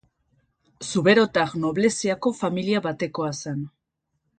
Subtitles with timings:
[0.93, 3.67] Zuberotar nobleziako familia batekoa zen.